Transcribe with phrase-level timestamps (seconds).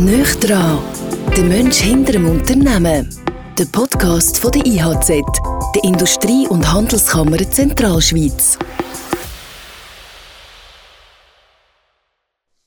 [0.00, 0.78] Nöch dran,
[1.36, 3.14] der Mensch hinter dem Unternehmen.
[3.58, 5.08] Der Podcast von der IHZ,
[5.74, 8.58] der Industrie- und Handelskammer Zentralschweiz.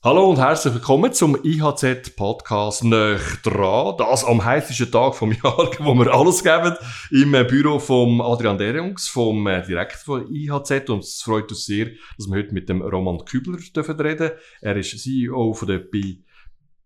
[0.04, 3.96] Hallo und herzlich willkommen zum IHZ-Podcast Nöch dran.
[3.98, 6.76] Das am heißesten Tag vom Jahr, wo wir alles geben,
[7.10, 10.88] im Büro von Adrian Derungs, vom Direktor von IHZ.
[10.92, 14.76] Und es freut uns sehr, dass wir heute mit dem Roman Kübler dürfen reden Er
[14.76, 16.18] ist CEO von der B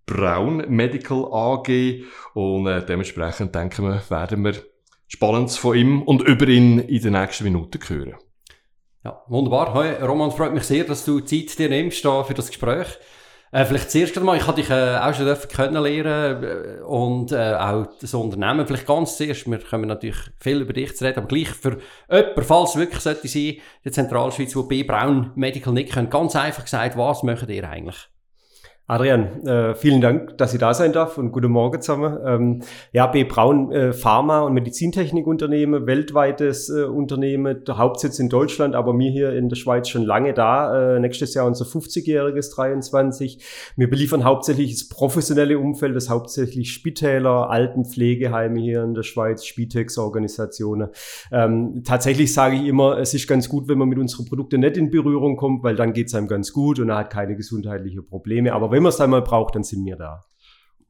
[0.08, 4.54] Braun Medical AG und äh, dementsprechend denken wir, werden wir
[5.08, 8.16] Spannendes von ihm und über ihn in den nächsten Minuten hören.
[9.04, 9.74] Ja, wunderbar.
[9.74, 12.88] Hey, Roman, freut mich sehr, dass du Zeit dir nimmst für das Gespräch.
[13.52, 17.88] Äh, vielleicht zuerst einmal, ich habe dich äh, auch schon kennenlernen äh, und äh, auch
[18.02, 18.68] das Unternehmen.
[18.68, 21.78] Vielleicht ganz zuerst, wir können natürlich viel über dich reden, aber gleich für
[22.10, 24.84] jemanden, falls es wirklich sollte sein, der Zentralschweiz, wo B.
[24.84, 28.10] Braun Medical nicht können, ganz einfach gesagt, was möchtet ihr eigentlich?
[28.90, 32.18] Adrian, äh, vielen Dank, dass ich da sein darf und guten Morgen zusammen.
[32.26, 32.62] Ähm,
[32.94, 33.26] ja, B.
[33.26, 39.34] Braun äh, Pharma- und Medizintechnikunternehmen, weltweites äh, Unternehmen, der Hauptsitz in Deutschland, aber wir hier
[39.34, 40.96] in der Schweiz schon lange da.
[40.96, 43.44] Äh, nächstes Jahr unser 50-jähriges 23.
[43.76, 50.92] Wir beliefern hauptsächlich das professionelle Umfeld, das hauptsächlich Spitäler, Altenpflegeheime hier in der Schweiz, Spitex-Organisationen.
[51.34, 54.78] Ähm, tatsächlich sage ich immer, es ist ganz gut, wenn man mit unseren Produkten nicht
[54.78, 58.06] in Berührung kommt, weil dann geht es einem ganz gut und er hat keine gesundheitlichen
[58.06, 58.54] Probleme.
[58.54, 60.24] Aber wenn man es einmal braucht, dann sind wir da.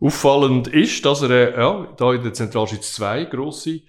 [0.02, 3.80] Auffallend ist, dass er äh, ja, da in der Zentralschweiz zwei grosse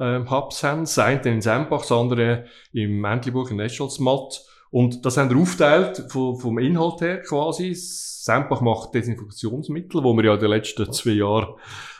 [0.00, 0.80] ähm, Hubs haben.
[0.80, 4.42] Das eine in Sempach, das andere im Entlebuch in Escholzmatt.
[4.70, 7.74] Und das haben wir aufteilt vom, vom Inhalt her quasi.
[7.74, 11.54] Sempach macht Desinfektionsmittel, wo wir ja in den letzten zwei Jahren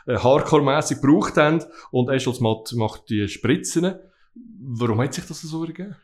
[0.07, 1.63] äh, hardcore-mässig gebraucht haben.
[1.91, 3.97] Und Escholzmatt macht die Spritzen.
[4.67, 5.95] Warum hat sich das so ergeben?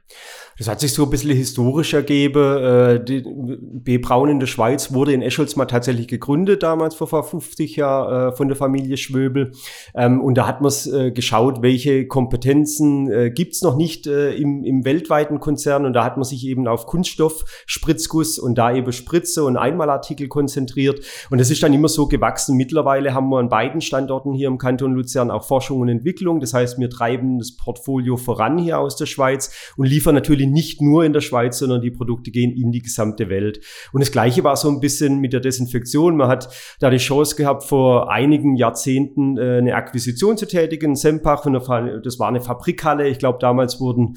[0.58, 2.58] Das hat sich so ein bisschen historisch ergeben.
[2.62, 3.96] Äh, die B.
[3.96, 8.48] Braun in der Schweiz wurde in Escholz tatsächlich gegründet, damals vor 50 Jahren äh, von
[8.48, 9.52] der Familie Schwöbel.
[9.94, 14.64] Ähm, und da hat man es äh, geschaut, welche Kompetenzen äh, gibt's noch nicht im,
[14.64, 15.86] im weltweiten Konzern.
[15.86, 20.28] Und da hat man sich eben auf Kunststoff, Spritzguss und da eben Spritze und Einmalartikel
[20.28, 21.00] konzentriert.
[21.30, 22.56] Und das ist dann immer so gewachsen.
[22.56, 26.40] Mittlerweile haben wir an beiden Standorten hier im Kanton Luzern auch Forschung und Entwicklung.
[26.40, 30.80] Das heißt, wir treiben das Portfolio voran hier aus der Schweiz und liefern natürlich nicht
[30.80, 33.60] nur in der Schweiz, sondern die Produkte gehen in die gesamte Welt.
[33.92, 36.16] Und das Gleiche war so ein bisschen mit der Desinfektion.
[36.16, 36.48] Man hat
[36.80, 40.96] da die Chance gehabt, vor einigen Jahrzehnten äh, eine Akquisition zu tätigen.
[40.96, 41.44] Sempach,
[42.02, 43.08] das war eine Fabrikhalle.
[43.08, 44.14] Ich glaube, damals wurden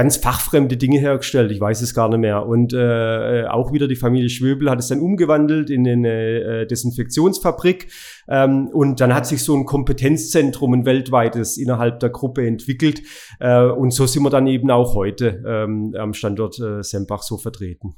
[0.00, 1.52] ganz fachfremde Dinge hergestellt.
[1.52, 2.46] Ich weiß es gar nicht mehr.
[2.46, 7.88] Und äh, auch wieder die Familie Schwöbel hat es dann umgewandelt in eine äh, Desinfektionsfabrik.
[8.26, 13.02] Ähm, und dann hat sich so ein Kompetenzzentrum, ein weltweites innerhalb der Gruppe entwickelt.
[13.40, 17.36] Äh, und so sind wir dann eben auch heute ähm, am Standort äh, Sempach so
[17.36, 17.94] vertreten.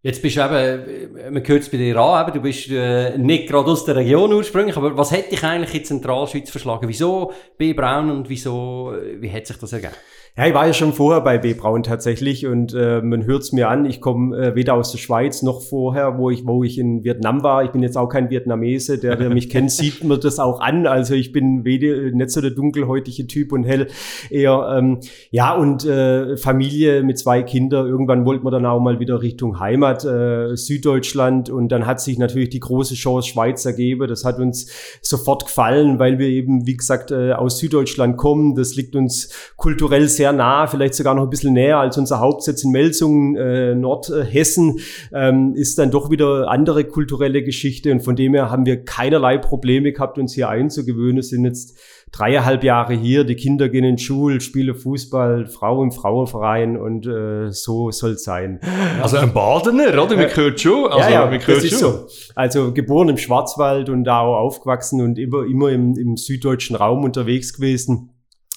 [0.00, 3.46] Jetzt bist du eben, man hört es bei dir an, eben, du bist äh, nicht
[3.48, 6.88] gerade aus der Region ursprünglich, aber was hätte dich eigentlich in Zentralschweiz verschlagen?
[6.88, 7.74] Wieso B.
[7.74, 9.92] Braun und wieso, äh, wie hat sich das ergeben?
[10.38, 11.52] Ja, ich war ja schon vorher bei B.
[11.52, 14.98] Braun tatsächlich und äh, man hört es mir an, ich komme äh, weder aus der
[14.98, 17.64] Schweiz noch vorher, wo ich, wo ich in Vietnam war.
[17.64, 20.86] Ich bin jetzt auch kein Vietnamese, der, der mich kennt, sieht mir das auch an.
[20.86, 23.88] Also ich bin weder, nicht so der dunkelhäutige Typ und hell
[24.30, 25.00] eher, ähm,
[25.32, 27.88] ja, und äh, Familie mit zwei Kindern.
[27.88, 32.16] Irgendwann wollten wir dann auch mal wieder Richtung Heimat, äh, Süddeutschland und dann hat sich
[32.16, 34.06] natürlich die große Chance Schweiz ergeben.
[34.06, 34.70] Das hat uns
[35.02, 38.54] sofort gefallen, weil wir eben, wie gesagt, äh, aus Süddeutschland kommen.
[38.54, 42.20] Das liegt uns kulturell sehr sehr nah, vielleicht sogar noch ein bisschen näher als unser
[42.20, 44.80] Hauptsitz in Melsungen, äh, Nordhessen,
[45.12, 49.38] ähm, ist dann doch wieder andere kulturelle Geschichte und von dem her haben wir keinerlei
[49.38, 51.78] Probleme gehabt, uns hier einzugewöhnen, sind jetzt
[52.12, 57.50] dreieinhalb Jahre hier, die Kinder gehen in Schule, spielen Fußball, Frau im Frauenverein und äh,
[57.50, 58.60] so soll es sein.
[59.02, 60.18] Also ein Badener, oder?
[60.18, 60.90] Wie gehört schon.
[60.90, 62.06] Also, ja, ja, das ist so.
[62.34, 67.04] Also geboren im Schwarzwald und da auch aufgewachsen und immer, immer im, im süddeutschen Raum
[67.04, 68.10] unterwegs gewesen.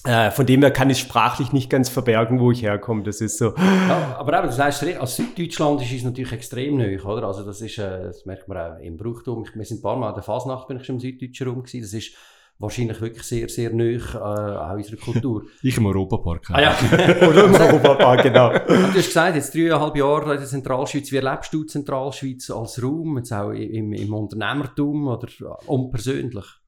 [0.04, 3.04] Äh, von dem her kann ich sprachlich nicht ganz verbergen, wo ich herkomme.
[3.04, 3.54] Das ist so.
[3.56, 7.28] Ja, aber eben, das heißt, als Süddeutschland ist es natürlich extrem neu, oder?
[7.28, 9.46] Also das ist, äh, das merkt man auch im Brauchtum.
[9.54, 11.82] Wir sind ein paar Mal an der Fasnacht, bin ich schon im süddeutschen Raum gewesen.
[11.82, 12.14] Das ist
[12.58, 15.44] wahrscheinlich wirklich sehr, sehr neu, äh, auch unserer Kultur.
[15.62, 16.50] ich im Europapark.
[16.50, 16.76] Ah, ja.
[17.28, 18.52] Oder im Europapark, genau.
[18.66, 21.12] du hast gesagt, jetzt dreieinhalb Jahre in der Zentralschweiz.
[21.12, 25.28] Wie erlebst du die Zentralschweiz als Raum, jetzt auch im, im Unternehmertum oder
[25.66, 26.61] unpersönlich?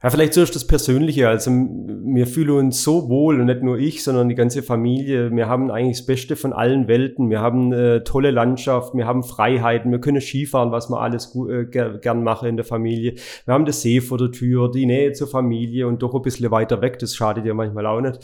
[0.00, 1.28] Ja, vielleicht zuerst das Persönliche.
[1.28, 5.32] Also wir fühlen uns so wohl und nicht nur ich, sondern die ganze Familie.
[5.34, 7.30] Wir haben eigentlich das Beste von allen Welten.
[7.30, 11.64] Wir haben äh, tolle Landschaft, wir haben Freiheiten, wir können Skifahren, was wir alles äh,
[11.64, 13.14] gern machen in der Familie.
[13.44, 16.48] Wir haben das See vor der Tür, die Nähe zur Familie und doch ein bisschen
[16.52, 17.00] weiter weg.
[17.00, 18.20] Das schadet ja manchmal auch nicht.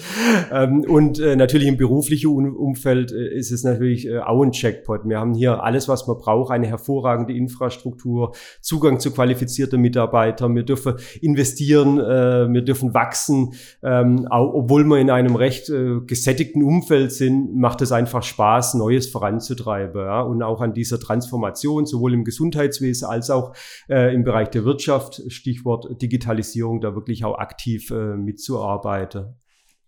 [0.52, 5.08] Ähm, und äh, natürlich im beruflichen Umfeld äh, ist es natürlich äh, auch ein Checkpot.
[5.08, 10.54] Wir haben hier alles, was man braucht, eine hervorragende Infrastruktur, Zugang zu qualifizierten Mitarbeitern.
[10.54, 13.54] Wir dürfen investieren investieren, äh, wir dürfen wachsen.
[13.82, 18.74] Ähm, auch, obwohl wir in einem recht äh, gesättigten Umfeld sind, macht es einfach Spaß,
[18.74, 20.02] Neues voranzutreiben.
[20.02, 20.20] Ja?
[20.22, 23.54] Und auch an dieser Transformation, sowohl im Gesundheitswesen als auch
[23.88, 29.36] äh, im Bereich der Wirtschaft, Stichwort Digitalisierung, da wirklich auch aktiv äh, mitzuarbeiten.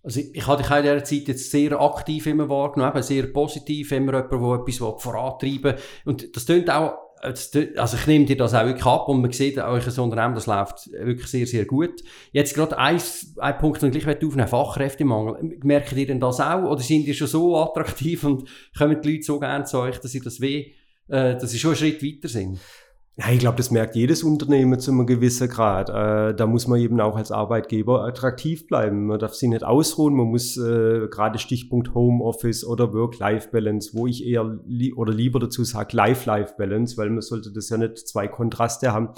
[0.02, 3.90] Also ich, ich habe dich in dieser Zeit jetzt sehr aktiv immer wahrgenommen, sehr positiv,
[3.90, 5.76] immer jemand, der etwas vorantreiben will.
[6.04, 9.58] Und das klingt auch also ich nehme dir das auch wirklich ab und man sieht,
[9.58, 12.02] ein Unternehmen, das läuft wirklich sehr, sehr gut.
[12.32, 13.00] Jetzt gerade ein,
[13.38, 15.58] ein Punkt, den ich aufnehmen Fachkräftemangel.
[15.62, 19.24] Merkt ihr denn das auch oder sind ihr schon so attraktiv und kommen die Leute
[19.24, 20.72] so gerne zu euch, dass ihr das weh,
[21.08, 22.58] äh, dass sie schon einen Schritt weiter sind?
[23.18, 25.88] Ja, ich glaube, das merkt jedes Unternehmen zu einem gewissen Grad.
[25.88, 29.06] Äh, da muss man eben auch als Arbeitgeber attraktiv bleiben.
[29.06, 30.14] Man darf sich nicht ausruhen.
[30.14, 35.64] Man muss äh, gerade Stichpunkt Homeoffice oder Work-Life-Balance, wo ich eher li oder lieber dazu
[35.64, 39.08] sage Life-Life-Balance, weil man sollte das ja nicht zwei Kontraste haben.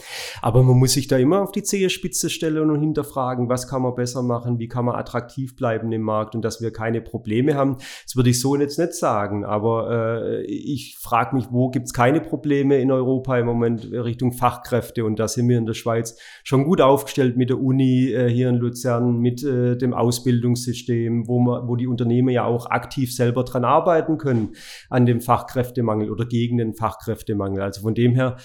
[0.42, 3.96] Aber man muss sich da immer auf die Zehenspitze stellen und hinterfragen, was kann man
[3.96, 7.78] besser machen, wie kann man attraktiv bleiben im Markt und dass wir keine Probleme haben.
[8.04, 9.44] Das würde ich so jetzt nicht sagen.
[9.44, 13.87] Aber äh, ich frage mich, wo gibt's keine Probleme in Europa im Moment?
[13.92, 15.04] Richtung Fachkräfte.
[15.04, 18.48] Und da sind wir in der Schweiz schon gut aufgestellt mit der Uni äh, hier
[18.48, 23.44] in Luzern, mit äh, dem Ausbildungssystem, wo, man, wo die Unternehmen ja auch aktiv selber
[23.44, 24.50] dran arbeiten können
[24.90, 27.62] an dem Fachkräftemangel oder gegen den Fachkräftemangel.
[27.62, 28.36] Also von dem her,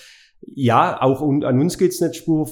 [0.55, 2.47] ja, auch an uns geht's nicht spur,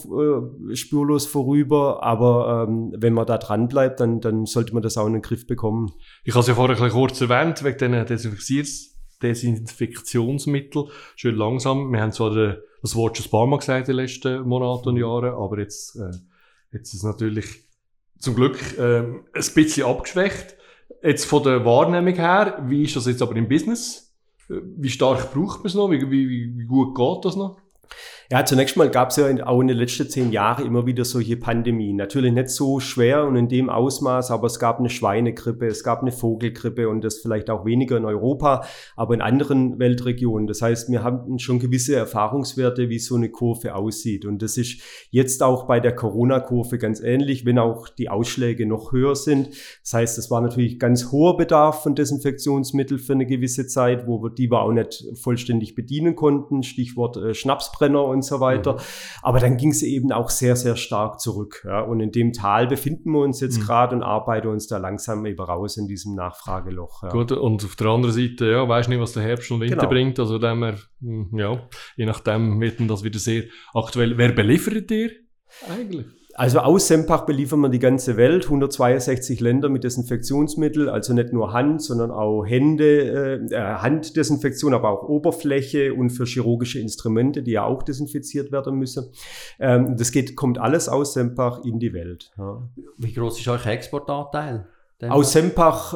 [0.71, 4.97] äh, spurlos vorüber, aber ähm, wenn man da dran bleibt, dann, dann sollte man das
[4.97, 5.91] auch in den Griff bekommen.
[6.23, 8.90] Ich habe es ja vorher kurz erwähnt, wegen den Desinfizierungs
[9.21, 10.89] Desinfektionsmittel.
[11.15, 11.91] Schön langsam.
[11.91, 14.89] Wir haben zwar den, das Wort schon ein paar Mal gesagt in den letzten Monaten
[14.89, 16.11] und Jahren, aber jetzt, äh,
[16.71, 17.63] jetzt ist es natürlich
[18.19, 20.55] zum Glück äh, ein bisschen abgeschwächt.
[21.03, 24.13] Jetzt von der Wahrnehmung her, wie ist das jetzt aber im Business?
[24.49, 25.89] Äh, wie stark braucht man es noch?
[25.89, 27.57] Wie, wie, wie gut geht das noch?
[28.31, 31.35] Ja, zunächst mal gab es ja auch in den letzten zehn Jahren immer wieder solche
[31.35, 31.97] Pandemien.
[31.97, 35.99] Natürlich nicht so schwer und in dem Ausmaß, aber es gab eine Schweinegrippe, es gab
[35.99, 38.63] eine Vogelgrippe und das vielleicht auch weniger in Europa,
[38.95, 40.47] aber in anderen Weltregionen.
[40.47, 44.23] Das heißt, wir haben schon gewisse Erfahrungswerte, wie so eine Kurve aussieht.
[44.23, 48.93] Und das ist jetzt auch bei der Corona-Kurve ganz ähnlich, wenn auch die Ausschläge noch
[48.93, 49.49] höher sind.
[49.83, 54.23] Das heißt, es war natürlich ganz hoher Bedarf von Desinfektionsmitteln für eine gewisse Zeit, wo
[54.23, 56.63] wir die wir auch nicht vollständig bedienen konnten.
[56.63, 58.73] Stichwort äh, Schnapsbrenner und und so weiter.
[58.73, 58.79] Mhm.
[59.23, 61.63] Aber dann ging es eben auch sehr, sehr stark zurück.
[61.65, 61.81] Ja.
[61.81, 63.63] Und in dem Tal befinden wir uns jetzt mhm.
[63.63, 67.03] gerade und arbeiten uns da langsam eben raus in diesem Nachfrageloch.
[67.03, 67.09] Ja.
[67.09, 69.89] Gut, und auf der anderen Seite, ja, weiß nicht, was der Herbst und Winter genau.
[69.89, 70.19] bringt.
[70.19, 74.17] Also wir, hm, ja, je nachdem wird das wieder sehr aktuell.
[74.17, 75.11] Wer beliefert dir
[75.69, 76.05] eigentlich?
[76.35, 81.53] Also aus Sempach beliefern wir die ganze Welt, 162 Länder mit Desinfektionsmittel, also nicht nur
[81.53, 87.51] Hand, sondern auch Hände, äh, äh, Handdesinfektion, aber auch Oberfläche und für chirurgische Instrumente, die
[87.51, 89.11] ja auch desinfiziert werden müssen.
[89.59, 92.31] Ähm, das geht, kommt alles aus Sempach in die Welt.
[92.37, 92.61] Ja.
[92.97, 94.67] Wie groß ist euer Exportanteil?
[95.09, 95.93] Aus Sempach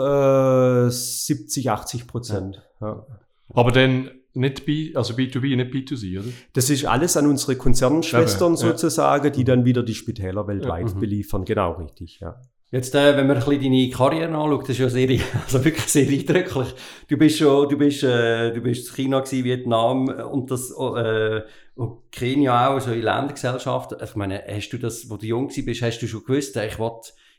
[0.88, 2.62] äh, 70, 80 Prozent.
[2.82, 2.88] Ja.
[2.88, 3.06] Ja.
[3.54, 6.30] Aber dann nicht B, also B2B, nicht B2C, oder?
[6.54, 10.96] Das ist alles an unsere Konzernschwestern ja, sozusagen, die dann wieder die Spitäler weltweit ja,
[10.96, 11.00] mhm.
[11.00, 11.46] beliefern.
[11.46, 12.40] Genau, richtig, ja.
[12.72, 15.08] Jetzt, äh, wenn man ein bisschen deine Karriere anschaut, das ist ja sehr,
[15.46, 16.76] also wirklich sehr eindrücklich.
[17.08, 21.42] Du bist schon, du bist, äh, du bist in China gewesen, Vietnam und das, äh,
[21.76, 24.00] und Kenia auch, so in Ländergesellschaften.
[24.04, 26.92] Ich meine, hast du das, wo du jung bist, hast du schon gewusst, ich will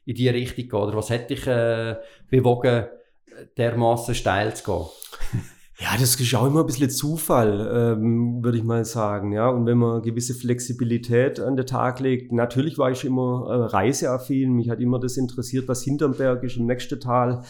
[0.06, 0.78] in die Richtung gehen?
[0.78, 1.96] Oder was hat dich äh,
[2.30, 2.86] bewogen,
[3.58, 4.86] dermaßen steil zu gehen?
[5.78, 9.32] Ja, das ist auch immer ein bisschen Zufall, ähm, würde ich mal sagen.
[9.32, 13.76] Ja, und wenn man gewisse Flexibilität an den Tag legt, natürlich war ich immer äh,
[13.76, 14.54] reiseaffin.
[14.54, 17.42] Mich hat immer das interessiert, was hinterm Berg ist, im nächsten Tal.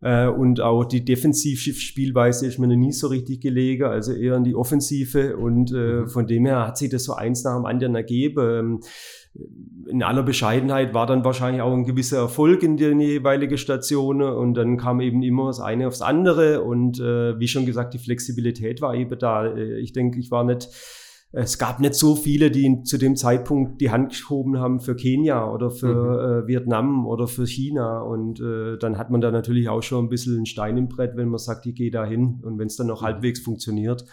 [0.00, 4.44] Äh, und auch die Defensivspielweise ist mir noch nie so richtig gelegen, also eher in
[4.44, 5.36] die Offensive.
[5.36, 6.08] Und äh, mhm.
[6.08, 8.48] von dem her hat sich das so eins nach dem anderen ergeben.
[8.48, 8.80] Ähm,
[9.88, 14.54] in aller Bescheidenheit war dann wahrscheinlich auch ein gewisser Erfolg in den jeweiligen Stationen und
[14.54, 18.80] dann kam eben immer das eine aufs andere und äh, wie schon gesagt, die Flexibilität
[18.80, 19.46] war eben da.
[19.46, 20.68] Äh, ich denke, ich war nicht
[21.30, 25.52] es gab nicht so viele, die zu dem Zeitpunkt die Hand gehoben haben für Kenia
[25.52, 26.44] oder für mhm.
[26.44, 28.00] äh, Vietnam oder für China.
[28.00, 31.16] Und äh, dann hat man da natürlich auch schon ein bisschen einen Stein im Brett,
[31.16, 33.06] wenn man sagt, ich gehe da hin und wenn es dann noch mhm.
[33.06, 34.06] halbwegs funktioniert.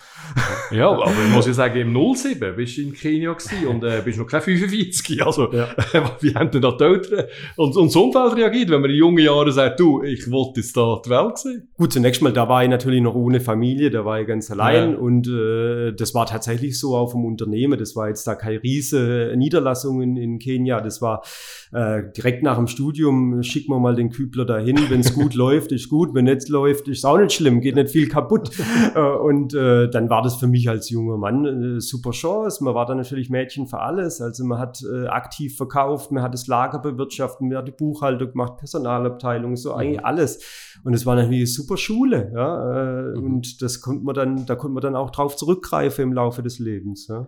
[0.72, 4.02] Ja, aber ich muss ja sagen, im 07 bist du in Kenia gewesen und äh,
[4.04, 5.16] bist noch kein 45.
[5.26, 5.70] Also, ja.
[6.20, 9.24] wie haben denn da die Eltern und, und das Umfeld reagiert, wenn man in jungen
[9.24, 11.70] Jahren sagt, du, ich wollte jetzt da die Welt sehen?
[11.78, 14.92] Gut, zunächst mal, da war ich natürlich noch ohne Familie, da war ich ganz allein
[14.92, 14.98] ja.
[14.98, 17.80] und äh, das war tatsächlich so auch vom Unternehmen.
[17.80, 20.82] Das war jetzt da keine riese Niederlassung in, in Kenia.
[20.82, 21.24] Das war
[21.72, 24.78] äh, direkt nach dem Studium, schicken wir mal den Kübler dahin.
[24.90, 26.14] Wenn es gut läuft, ist gut.
[26.14, 27.62] Wenn nicht läuft, ist auch nicht schlimm.
[27.62, 28.52] Geht nicht viel kaputt.
[28.96, 32.64] äh, und äh, dann war das für mich als junger Mann eine super Chance.
[32.64, 34.22] Man war dann natürlich Mädchen für alles.
[34.22, 38.32] Also man hat äh, aktiv verkauft, man hat das Lager bewirtschaftet, man hat die Buchhaltung
[38.32, 40.06] gemacht, Personalabteilung, so eigentlich mhm.
[40.06, 40.40] alles.
[40.84, 42.32] Und es war natürlich eine super Schule.
[42.34, 43.12] Ja?
[43.12, 43.24] Äh, mhm.
[43.24, 46.60] Und das konnte man dann, da konnte man dann auch drauf zurückgreifen im Laufe des
[46.60, 46.95] Lebens.
[47.08, 47.28] Ja?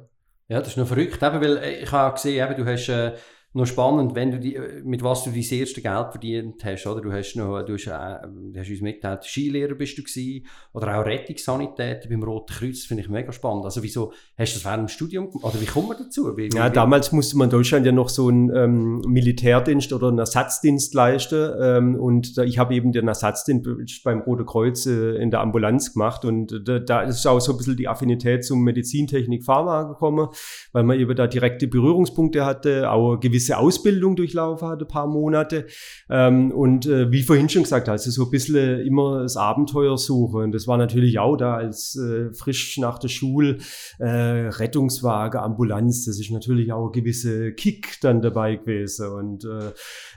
[0.50, 3.14] Ja, das ist noch verrückt, eben, weil äh, ich habe gesehen, eben, du hast äh,
[3.58, 7.02] noch spannend, wenn du die, äh, mit was du dein erste Geld verdient hast, oder?
[7.02, 11.00] Du hast noch, du hast, äh, du hast uns mitgeteilt, Skilehrer bist du gewesen, oder
[11.00, 13.66] auch Rettungssanitäter beim Roten Kreuz, finde ich mega spannend.
[13.66, 15.44] Also wieso hast du das während dem Studium gemacht?
[15.44, 16.38] Oder wie kommt man dazu?
[16.38, 20.10] Wie, ja, wie, damals musste man in Deutschland ja noch so einen ähm, Militärdienst oder
[20.10, 25.16] einen Ersatzdienst leisten ähm, und da, ich habe eben den Ersatzdienst beim Roten Kreuz äh,
[25.16, 28.64] in der Ambulanz gemacht und äh, da ist auch so ein bisschen die Affinität zum
[28.64, 30.28] Medizintechnik Pharma gekommen,
[30.74, 35.08] weil man eben da direkte Berührungspunkte hatte, auch gewisse gewisse Ausbildung durchlaufen hat, ein paar
[35.08, 35.68] Monate.
[36.10, 40.44] Ähm, und äh, wie vorhin schon gesagt, also so ein bisschen immer das Abenteuer suchen.
[40.44, 43.58] Und das war natürlich auch da als äh, frisch nach der Schule
[44.00, 46.06] äh, Rettungswagen, Ambulanz.
[46.06, 49.08] Das ist natürlich auch ein gewisse Kick dann dabei gewesen.
[49.08, 49.72] Und äh,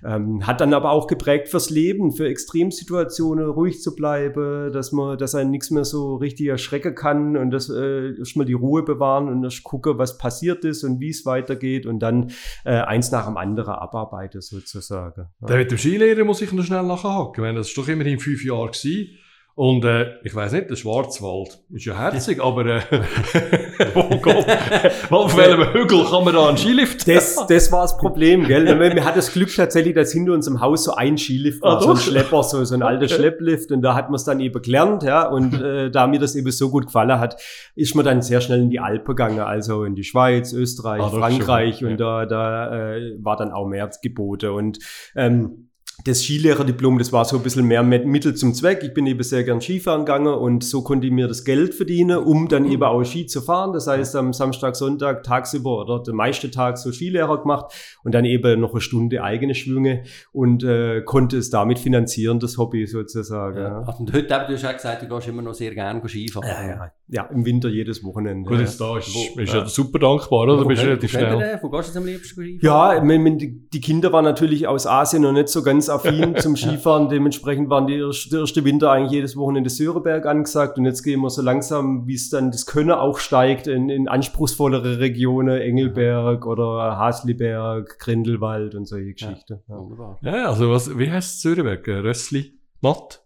[0.05, 5.19] ähm, hat dann aber auch geprägt fürs Leben, für Extremsituationen ruhig zu bleiben, dass man,
[5.19, 9.29] dass einen nichts mehr so richtig erschrecken kann und das äh, erstmal die Ruhe bewahren
[9.29, 12.31] und das gucke, was passiert ist und wie es weitergeht und dann
[12.65, 15.29] äh, eins nach nach dem anderen abarbeiten, sozusagen.
[15.41, 15.47] Ja.
[15.47, 17.55] Der mit dem Skilehrer muss ich noch schnell nachhaken.
[17.55, 19.19] Das ist doch immerhin fünf Jahre gewesen.
[19.54, 22.80] Und äh, ich weiß nicht, der Schwarzwald ist ja herzig, aber äh,
[23.95, 24.47] oh Gott,
[25.11, 28.64] auf welchem Hügel kann man da einen Skilift Das, das war das Problem, gell?
[28.64, 31.80] Wir hatten das Glück tatsächlich, dass hinter uns im Haus so ein Skilift war, ah,
[31.80, 33.14] so ein Schlepper, so, so ein alter okay.
[33.14, 33.73] Schlepplift.
[33.73, 35.28] Und da hat man es dann eben gelernt, ja.
[35.28, 37.40] Und äh, da mir das eben so gut gefallen hat,
[37.75, 41.09] ist man dann sehr schnell in die Alpen gegangen, also in die Schweiz, Österreich, ah,
[41.11, 41.85] Frankreich.
[41.85, 42.25] Und ja.
[42.25, 44.52] da, da äh, war dann auch mehr Gebote.
[44.52, 44.78] Und
[45.16, 45.70] ähm,
[46.04, 48.82] das Skilehrerdiplom, das war so ein bisschen mehr Mittel zum Zweck.
[48.82, 52.18] Ich bin eben sehr gern Skifahren gegangen und so konnte ich mir das Geld verdienen,
[52.18, 52.73] um dann mhm.
[52.73, 53.73] eben auch Ski zu fahren.
[53.73, 58.25] Das heißt, am Samstag, Sonntag, tagsüber oder der meiste Tag so Skilehrer gemacht und dann
[58.25, 63.59] eben noch eine Stunde eigene Schwünge und äh, konnte es damit finanzieren, das Hobby sozusagen.
[63.59, 63.85] Ja.
[63.87, 63.94] Ja.
[63.99, 66.49] Und heute, du hast auch gesagt, du gehst immer noch sehr gerne Skifahren.
[66.49, 66.92] Ja, ja.
[67.09, 68.49] ja, im Winter jedes Wochenende.
[68.49, 69.66] Gut, jetzt da ist, wo, bist ja.
[69.66, 70.61] super dankbar, oder?
[70.61, 71.59] Wo, bist du relativ schnell.
[71.61, 73.09] Wo gehst du am liebsten Skifahren?
[73.09, 77.09] Ja, die Kinder waren natürlich aus Asien noch nicht so ganz affin zum Skifahren.
[77.09, 80.79] Dementsprechend waren die erste, der erste Winter eigentlich jedes Wochenende Söreberg angesagt.
[80.79, 84.09] Und jetzt gehen wir so langsam, wie es dann das Können auch steigt, in, in
[84.09, 89.61] anspruchsvollere Regionen, Engelberg oder Hasliberg, Grindelwald und solche Geschichten.
[89.69, 89.77] Ja,
[90.23, 90.37] ja.
[90.37, 91.87] ja also was, wie heißt Söreberg?
[91.87, 92.59] Rössli?
[92.81, 93.23] Matt?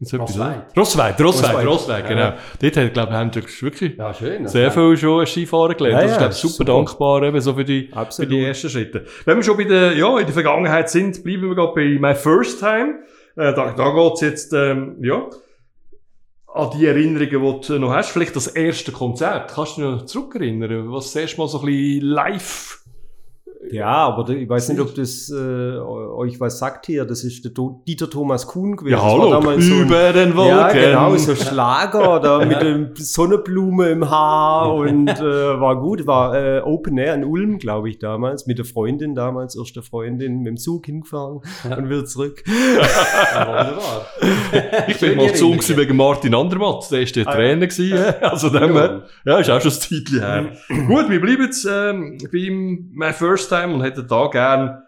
[0.00, 0.76] Rossweit.
[0.76, 2.20] Rossweit, Rossweit, Rossweit, genau.
[2.20, 2.36] Ja.
[2.60, 5.94] Dort hat, glaube ich, haben wir wirklich ja, schön, sehr viel schon Skifahren gelernt.
[5.94, 8.70] Ja, ja, das ist, glaube super, super, dankbar eben so für die, für die ersten
[8.70, 9.06] Schritte.
[9.24, 12.14] Wenn wir schon bei der, ja, in der Vergangenheit sind, bleiben wir gerade bei My
[12.14, 13.04] First Time.
[13.36, 15.28] Äh, da, da geht's jetzt, ähm, ja,
[16.54, 18.10] an die Erinnerungen, die du noch hast.
[18.10, 19.52] Vielleicht das erste Konzert.
[19.52, 22.83] Kannst du dich noch zurückerinnern, was das erste Mal so ein bisschen live
[23.74, 27.04] ja, aber ich weiß nicht, ob das äh, euch was sagt hier.
[27.04, 27.52] Das ist der
[27.88, 28.92] Dieter Thomas Kuhn gewesen.
[28.92, 30.56] Ja, hallo, damals über so ein, den Wolken.
[30.56, 36.06] Ja, genau, so Schlager da mit dem Sonnenblume im Haar und äh, war gut.
[36.06, 40.38] War äh, Open Air in Ulm, glaube ich, damals, mit der Freundin damals, erste Freundin,
[40.38, 41.76] mit dem Zug hingefahren ja.
[41.76, 42.44] und wieder zurück.
[42.46, 44.06] ja, wunderbar.
[44.86, 48.14] ich bin mal zu wegen Martin Andermatt, der ist der ah, Trainer gewesen.
[48.20, 49.02] Also dem, ja.
[49.24, 50.52] ja, ist auch schon ein Zeitchen her.
[50.86, 54.82] gut, wir bleiben jetzt ähm, beim My First Time und hätte da gern,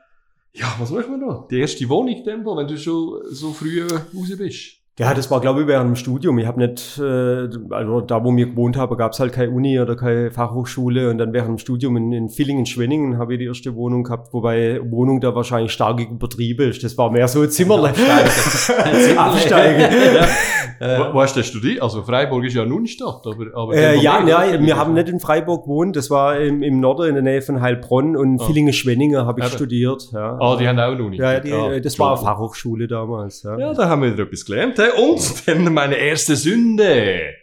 [0.52, 1.48] ja, was machen wir noch?
[1.48, 4.78] Die erste Wohnung, Tempo, wenn du schon so früh raus bist.
[4.98, 6.38] Ja, das war, glaube ich, während dem Studium.
[6.38, 9.78] Ich habe nicht, äh, also da, wo wir gewohnt haben, gab es halt keine Uni
[9.78, 11.10] oder keine Fachhochschule.
[11.10, 14.80] Und dann während dem Studium in, in Villingen-Schwenningen habe ich die erste Wohnung gehabt, wobei
[14.90, 16.82] Wohnung da wahrscheinlich stark übertrieben ist.
[16.82, 17.92] Das war mehr so ein Zimmerle.
[17.94, 19.80] Ja, Absteigen.
[20.80, 21.10] ja.
[21.10, 21.82] Wo, wo hast du studiert?
[21.82, 23.26] Also Freiburg ist ja eine Unistadt.
[23.26, 25.96] Aber, aber äh, ja, ja, wir haben nicht in Freiburg gewohnt.
[25.96, 28.46] Das war im, im Norden in der Nähe von Heilbronn und ah.
[28.46, 30.08] Villingen-Schwenningen habe ich ja, studiert.
[30.12, 30.38] Ja.
[30.40, 31.18] Ah, die haben auch eine Uni.
[31.18, 33.42] Ja, die, ah, das war eine Fachhochschule damals.
[33.42, 33.58] Ja.
[33.58, 34.78] ja, da haben wir etwas gelernt.
[34.96, 37.34] Und dann meine erste Sünde.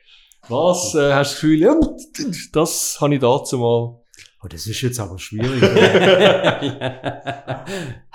[0.50, 1.75] Was äh, hast du das Gefühl, ja,
[2.51, 4.00] das habe ich dazu mal.
[4.43, 5.63] Oh, das ist jetzt aber schwierig.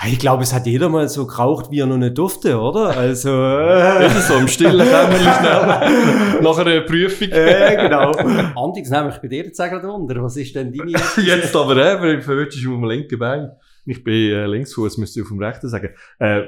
[0.06, 2.90] ich glaube, es hat jeder mal so geraucht, wie er noch nicht durfte, oder?
[2.90, 3.30] Also.
[3.30, 6.42] Äh, ist so im Stillen Kämmerchen schnell.
[6.42, 7.28] Nach einer Prüfung.
[7.30, 8.12] äh, genau.
[8.56, 10.22] Andi, das nehme ich bei dir jetzt gerade wunder.
[10.22, 13.52] Was ist denn deine Jetzt aber, äh, verwirrst du auf dem linken Bein.
[13.86, 15.94] Ich bin äh, Linksfuß, müsste ich auf dem rechten sagen.
[16.18, 16.42] Äh,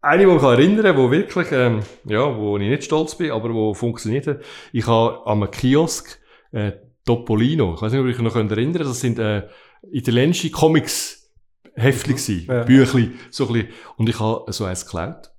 [0.00, 3.74] eine, die mich erinnern wo wirklich, ähm, ja, wo ich nicht stolz bin, aber wo
[3.74, 4.40] funktioniert hat.
[4.72, 6.20] Ich habe am Kiosk
[6.52, 6.72] äh,
[7.04, 9.48] Topolino, ich weiß nicht, ob ich mich noch erinnern kann, das sind äh,
[9.90, 11.30] italienische Comics,
[11.74, 12.64] Heftchen, Ja.
[12.64, 13.68] Büchli, so ein bisschen.
[13.96, 15.30] Und ich habe so eins geklaut.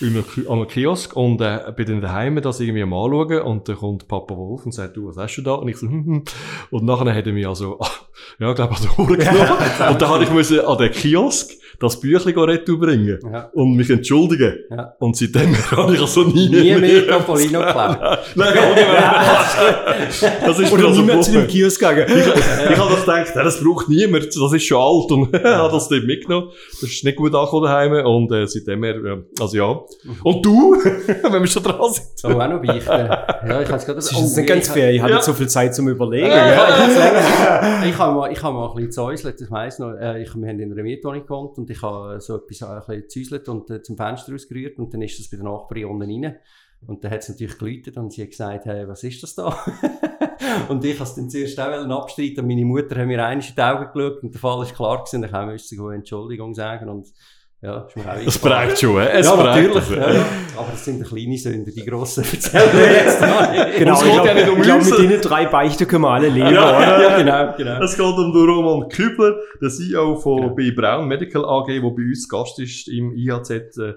[0.00, 4.36] einem Kiosk und äh, bin dann daheim das irgendwie am anschauen und dann kommt Papa
[4.36, 5.54] Wolf und sagt, du, was hast du da?
[5.54, 6.24] Und ich so, hm, hm.
[6.70, 7.78] Und nachher hat er mich also,
[8.38, 9.38] ja, ich glaube, an der Uhr genommen.
[9.90, 13.50] und dann habe ich müssen an den Kiosk das Büchlein retour bringen Ja.
[13.54, 14.54] und mich entschuldigen.
[14.70, 14.94] Ja.
[14.98, 17.98] Und seitdem habe ich also nie, Nie mehr Topolino geklaut.
[18.34, 19.22] Nein, gar nicht mehr.
[20.46, 21.52] Das ist mir Oder also niemand zu dem Puppe.
[21.52, 22.04] Kiosk gegangen.
[22.08, 25.88] Ich habe das gedacht, ja, das braucht niemand, das ist schon alt und habe das
[25.88, 26.48] dort mitgenommen.
[26.80, 29.80] Das ist nicht gut angekommen daheim und äh, seitdem her, ja, also ja.
[30.22, 32.06] Und du, wenn wir schon dran sind.
[32.24, 32.90] Oh, auch noch beichten.
[32.90, 33.96] Ja, ich habe es gerade...
[33.96, 34.90] Das ist jetzt nicht ganz fair.
[34.92, 35.06] Ich Ja.
[35.08, 36.26] nicht so viel Zeit zum Überlegen.
[36.26, 37.82] Ja, Ja.
[37.84, 40.34] ich ich habe mal, ich habe mal ein bisschen gezäuselt, ich weiss noch, äh, ich,
[40.34, 43.82] wir haben in einer Mietwohnung gewohnt und ich habe so etwas ein bisschen und äh,
[43.82, 46.36] zum Fenster rausgerührt und dann ist das bei der Nachbarin unten rein.
[46.86, 49.48] Und dann hat es natürlich geläutet und sie hat gesagt, hey, was ist das da?
[50.68, 53.92] und ich habe es zuerst auch abstreiten meine Mutter hat mir einmal in die Augen
[53.92, 57.08] geschaut und der Fall ist klar gewesen, dann eine Entschuldigung sagen und
[57.66, 58.66] ja, ist mir auch eingefallen.
[58.66, 59.08] prägt schon, äh?
[59.10, 59.90] es ja, natürlich.
[59.90, 60.26] Ja, ja.
[60.56, 63.78] Aber das sind die kleinen Sünder, die grossen erzählen wir jetzt noch nicht.
[63.78, 64.90] Genau, es ich geht ja glaube, nicht um glaub, uns.
[64.90, 67.02] mit denen drei Beichten können wir alle leben, Ja, oder?
[67.02, 67.82] Ja, genau, genau.
[67.84, 70.54] Es geht um den Roman Kübler, der CEO von Genau.
[70.54, 73.94] bei Brown Medical AG, der bei uns Gast ist im IHZ äh,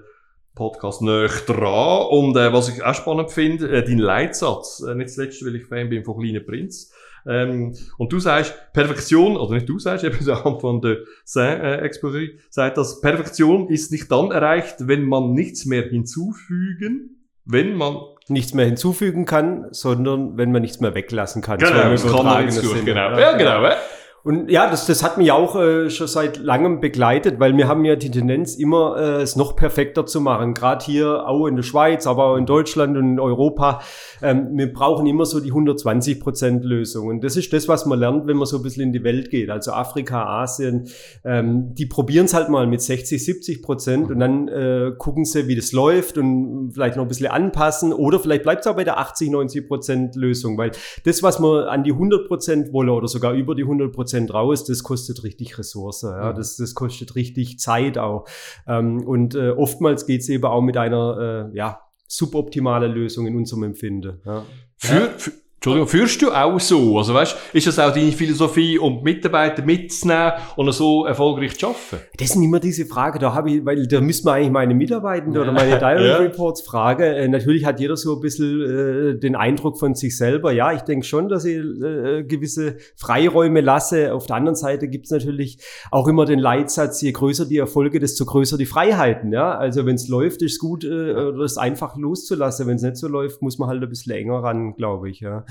[0.56, 2.06] Podcast näher dran.
[2.10, 5.66] Und äh, was ich auch spannend finde, äh, dein Leitsatz, äh, nicht zuletzt, weil ich
[5.66, 6.92] Fan bin von Kleinen Prinz.
[7.26, 12.76] Ähm, und du sagst, Perfektion, oder nicht du sagst, eben der Antoine de Saint-Exposé, sagt,
[12.76, 17.96] dass Perfektion ist nicht dann erreicht, wenn man nichts mehr hinzufügen, wenn man
[18.30, 21.58] Nichts mehr hinzufügen kann, sondern wenn man nichts mehr weglassen kann.
[21.58, 22.84] Genau, das kann man nicht Sinne.
[22.84, 23.18] genau.
[23.18, 23.74] Ja, genau, äh?
[24.22, 27.86] Und ja, das, das hat mich auch äh, schon seit langem begleitet, weil wir haben
[27.86, 30.52] ja die Tendenz, immer äh, es noch perfekter zu machen.
[30.52, 33.80] Gerade hier auch in der Schweiz, aber auch in Deutschland und in Europa.
[34.20, 37.08] Ähm, wir brauchen immer so die 120% Lösung.
[37.08, 39.30] Und das ist das, was man lernt, wenn man so ein bisschen in die Welt
[39.30, 39.48] geht.
[39.48, 40.88] Also Afrika, Asien,
[41.24, 45.48] ähm, die probieren es halt mal mit 60, 70 Prozent und dann äh, gucken sie,
[45.48, 47.94] wie das läuft und vielleicht noch ein bisschen anpassen.
[47.94, 50.72] Oder vielleicht bleibt es auch bei der 80, 90 Prozent Lösung, weil
[51.06, 54.64] das, was man an die 100 Prozent wolle oder sogar über die 100 Prozent raus,
[54.64, 56.02] das kostet richtig Ressource.
[56.02, 56.32] Ja?
[56.32, 58.26] Das, das kostet richtig Zeit auch.
[58.66, 63.36] Ähm, und äh, oftmals geht es eben auch mit einer äh, ja, suboptimale Lösung in
[63.36, 64.20] unserem Empfinden.
[64.24, 64.44] Ja.
[64.76, 66.96] Für, für, Entschuldigung, führst du auch so?
[66.96, 71.98] Also weißt, ist das auch deine Philosophie, um Mitarbeiter mitzunehmen und so erfolgreich zu arbeiten?
[72.16, 75.38] Das sind immer diese Frage, da habe ich, weil da müssen wir eigentlich meine Mitarbeitenden
[75.42, 76.16] oder meine Direct Ja.
[76.16, 77.02] Reports fragen.
[77.02, 80.50] Äh, natürlich hat jeder so ein bisschen äh, den Eindruck von sich selber.
[80.52, 84.14] Ja, ich denke schon, dass ich äh, gewisse Freiräume lasse.
[84.14, 85.58] Auf der anderen Seite gibt es natürlich
[85.90, 89.30] auch immer den Leitsatz, je größer die Erfolge, desto größer die Freiheiten.
[89.30, 92.66] Ja, also wenn es läuft, ist gut, äh, das einfach loszulassen.
[92.66, 95.20] Wenn es nicht so läuft, muss man halt ein bisschen enger ran, glaube ich.
[95.20, 95.44] Ja.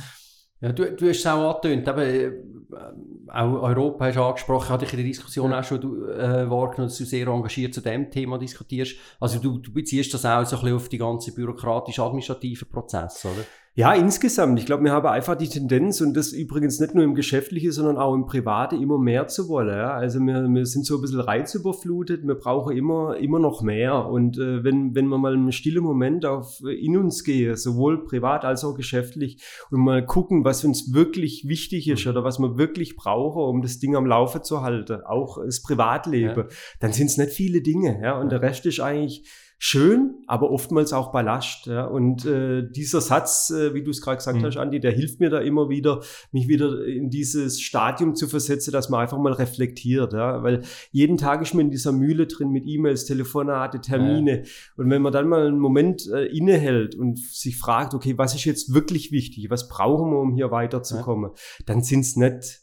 [0.62, 4.86] Ja, du, du hast es auch angetönt, eben, äh, auch Europa hast du angesprochen, hatte
[4.86, 8.12] ich in der Diskussion auch schon du, äh, wahrgenommen, dass du sehr engagiert zu dem
[8.12, 8.95] Thema diskutierst.
[9.19, 13.45] Also du, du beziehst das auch so ein bisschen auf die ganze bürokratisch-administrative Prozesse, oder?
[13.80, 14.60] Ja, insgesamt.
[14.60, 17.96] Ich glaube, wir haben einfach die Tendenz, und das übrigens nicht nur im Geschäftlichen, sondern
[17.96, 19.70] auch im Private, immer mehr zu wollen.
[19.70, 19.94] Ja?
[19.94, 24.06] Also wir, wir sind so ein bisschen reizüberflutet, wir brauchen immer, immer noch mehr.
[24.08, 28.44] Und äh, wenn, wenn wir mal einen stillen Moment auf in uns gehen, sowohl privat
[28.44, 32.98] als auch geschäftlich, und mal gucken, was uns wirklich wichtig ist oder was wir wirklich
[32.98, 36.48] brauchen, um das Ding am Laufe zu halten, auch das Privatleben,
[36.82, 38.02] dann sind es nicht viele Dinge.
[38.04, 38.20] Ja?
[38.20, 39.24] Und der Rest ist eigentlich
[39.62, 41.65] schön, aber oftmals auch Ballast.
[41.65, 41.86] Ja?
[41.86, 44.45] Und äh, dieser Satz, äh, wie du es gerade gesagt Mhm.
[44.45, 48.72] hast, Andi, der hilft mir da immer wieder, mich wieder in dieses Stadium zu versetzen,
[48.72, 50.13] dass man einfach mal reflektiert.
[50.13, 50.41] Ja?
[50.41, 54.43] Weil jeden Tag ist man in dieser Mühle drin mit E-Mails, Telefonate, Termine.
[54.78, 58.45] Und wenn man dann mal einen Moment äh, innehält und sich fragt, okay, was ist
[58.45, 59.50] jetzt wirklich wichtig?
[59.50, 61.32] Was brauchen wir, um hier weiterzukommen?
[61.65, 62.62] Dann sind es nicht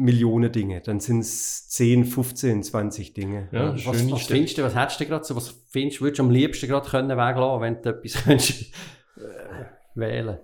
[0.00, 3.48] Millionen Dinge, dann sind es 10, 15, 20 Dinge.
[3.52, 6.22] Ja, was, was findest du, was hättest du gerade so, was findest du, würdest du
[6.24, 8.74] am liebsten gerade können weglassen, wenn du etwas könntest,
[9.16, 10.38] äh, wählen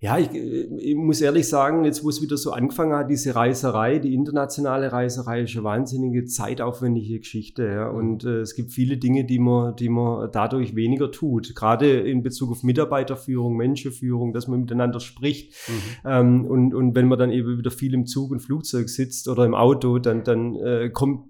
[0.00, 3.98] Ja, ich, ich, muss ehrlich sagen, jetzt wo es wieder so angefangen hat, diese Reiserei,
[3.98, 7.66] die internationale Reiserei ist eine wahnsinnige zeitaufwendige Geschichte.
[7.66, 7.88] Ja.
[7.88, 11.52] Und äh, es gibt viele Dinge, die man, die man dadurch weniger tut.
[11.56, 15.52] Gerade in Bezug auf Mitarbeiterführung, Menschenführung, dass man miteinander spricht.
[15.66, 16.08] Mhm.
[16.08, 19.44] Ähm, und, und wenn man dann eben wieder viel im Zug und Flugzeug sitzt oder
[19.44, 21.24] im Auto, dann, dann äh, kommt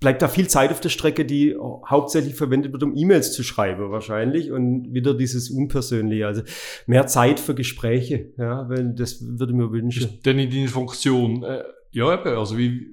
[0.00, 3.90] bleibt da viel Zeit auf der Strecke, die hauptsächlich verwendet wird, um E-Mails zu schreiben
[3.90, 6.42] wahrscheinlich und wieder dieses Unpersönliche, also
[6.86, 10.20] mehr Zeit für Gespräche, ja, weil das würde mir wünschen.
[10.24, 12.86] Denn in deiner Funktion, äh, ja eben, also wie,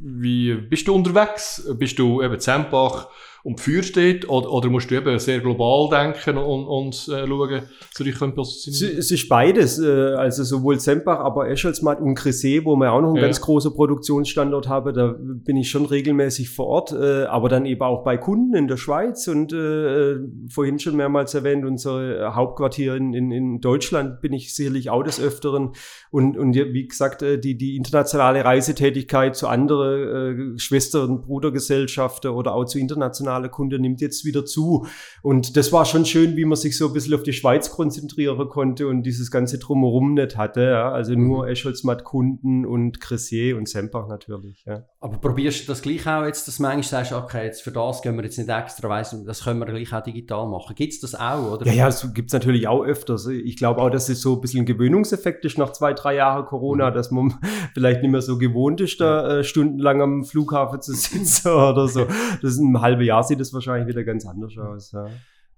[0.00, 1.68] wie bist du unterwegs?
[1.78, 3.08] Bist du eben Zempach
[3.44, 4.28] um die Feuer steht?
[4.28, 8.98] Oder, oder musst du eben sehr global denken und, und äh, schauen, so dich positionieren?
[8.98, 9.78] Es ist beides.
[9.78, 13.22] Äh, also sowohl Sempach, aber Eschelsmatt und Cressé, wo wir auch noch einen ja.
[13.22, 17.82] ganz großen Produktionsstandort haben, da bin ich schon regelmäßig vor Ort, äh, aber dann eben
[17.82, 20.16] auch bei Kunden in der Schweiz und äh,
[20.48, 25.20] vorhin schon mehrmals erwähnt, unser Hauptquartier in, in, in Deutschland bin ich sicherlich auch des
[25.20, 25.72] Öfteren.
[26.10, 32.54] Und, und wie gesagt, äh, die, die internationale Reisetätigkeit zu anderen äh, Schwestern, Brudergesellschaften oder
[32.54, 34.86] auch zu internationalen internationale Kunde nimmt jetzt wieder zu.
[35.22, 38.48] Und das war schon schön, wie man sich so ein bisschen auf die Schweiz konzentrieren
[38.48, 40.62] konnte und dieses ganze Drumherum nicht hatte.
[40.62, 40.92] Ja.
[40.92, 41.50] Also nur mhm.
[41.50, 44.64] Escholzmatt Kunden und Cressier und Sempach natürlich.
[44.66, 44.84] Ja.
[45.00, 48.02] Aber probierst du das gleich auch jetzt, dass du manchmal sagst, okay, jetzt für das
[48.02, 50.74] gehen wir jetzt nicht extra weiss, das können wir gleich auch digital machen.
[50.74, 51.52] Gibt es das auch?
[51.52, 51.66] Oder?
[51.66, 53.26] Ja, ja, das gibt es natürlich auch öfters.
[53.26, 56.46] Ich glaube auch, dass es so ein bisschen ein Gewöhnungseffekt ist nach zwei, drei Jahren
[56.46, 56.94] Corona, mhm.
[56.94, 57.34] dass man
[57.74, 62.06] vielleicht nicht mehr so gewohnt ist, da äh, stundenlang am Flughafen zu sitzen oder so.
[62.40, 64.92] Das ist ein halbes Jahr sieht es wahrscheinlich wieder ganz anders aus.
[64.92, 65.06] Ja.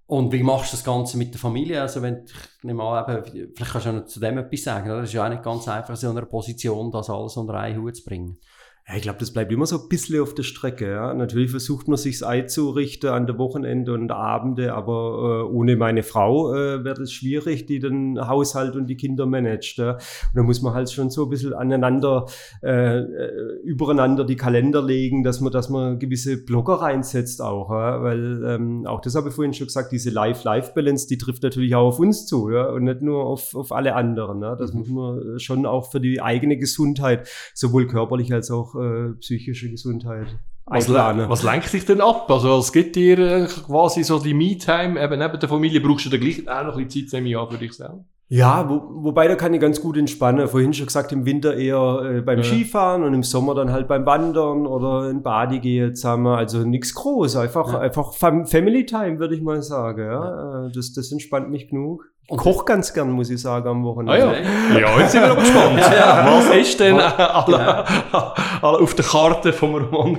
[0.09, 1.81] Und wie machst du das Ganze mit der Familie?
[1.81, 4.88] Also wenn, ich nehme an, eben, vielleicht kannst du noch zu dem etwas sagen.
[4.88, 5.00] Oder?
[5.00, 7.83] Das ist ja auch nicht ganz einfach, so in einer Position das alles unter einen
[7.83, 8.38] Hut zu bringen.
[8.88, 10.88] Ja, ich glaube, das bleibt immer so ein bisschen auf der Strecke.
[10.88, 11.12] Ja.
[11.12, 16.55] Natürlich versucht man sich einzurichten an der Wochenende und Abende, aber äh, ohne meine Frau
[16.55, 19.79] äh, wäre es schwierig, die den Haushalt und die Kinder managt.
[19.79, 19.94] Ja.
[19.94, 20.01] Und
[20.35, 22.27] da muss man halt schon so ein bisschen aneinander,
[22.62, 27.72] äh, äh, übereinander die Kalender legen, dass man, dass man gewisse Blocker reinsetzt auch.
[27.72, 28.01] Ja.
[28.05, 31.88] Weil ähm, auch das habe ich vorhin schon gesagt, diese Life-Life-Balance, die trifft natürlich auch
[31.88, 32.68] auf uns zu ja.
[32.68, 34.42] und nicht nur auf, auf alle anderen.
[34.42, 34.55] Ja.
[34.55, 34.79] Das mhm.
[34.79, 40.38] muss man schon auch für die eigene Gesundheit, sowohl körperlich als auch äh, psychische Gesundheit.
[40.68, 42.28] Was, was, lenkt dich denn ab?
[42.28, 46.10] Also, es gibt dir äh, quasi so die Me-Time, eben neben der Familie brauchst du
[46.10, 48.04] da gleich auch noch ein bisschen Zeit, nehme ich an, für dich selber.
[48.28, 50.48] Ja, wo, wobei da kann ich ganz gut entspannen.
[50.48, 52.44] Vorhin schon gesagt, im Winter eher äh, beim ja.
[52.44, 56.26] Skifahren und im Sommer dann halt beim Wandern oder in Badi gehe zusammen.
[56.26, 57.78] Also nichts groß, einfach, ja.
[57.78, 60.02] einfach Family Time, würde ich mal sagen.
[60.02, 60.24] Ja.
[60.24, 60.66] ja.
[60.66, 62.10] Äh, das, das entspannt mich genug.
[62.28, 64.12] Ich koche ganz gern, muss ich sagen, am Wochenende.
[64.12, 64.78] Ah, ja.
[64.80, 65.78] ja, jetzt sind wir aber gespannt.
[65.78, 66.26] ja.
[66.28, 67.84] Was ist denn alle,
[68.62, 70.18] alle auf der Karte vom Roman?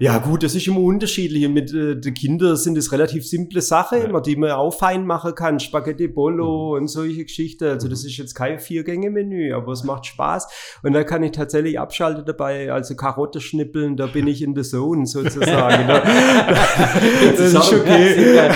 [0.00, 1.48] ja gut, das ist immer unterschiedlich.
[1.48, 4.20] Mit äh, den Kindern sind es relativ simple Sachen, ja.
[4.20, 5.60] die man auch fein machen kann.
[5.60, 6.82] Spaghetti Bolo mhm.
[6.82, 7.68] und solche Geschichten.
[7.68, 8.08] Also das mhm.
[8.08, 10.48] ist jetzt kein Vier-Gänge-Menü, aber es macht Spaß.
[10.82, 12.72] Und da kann ich tatsächlich abschalten dabei.
[12.72, 15.86] Also Karotte schnippeln, da bin ich in der Zone sozusagen.
[17.36, 18.50] das ist okay.